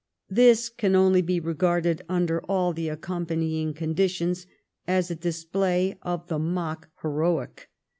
[0.31, 4.47] This can only be regarded under all the accompanying conditions
[4.87, 7.69] as a display of the mock heroic.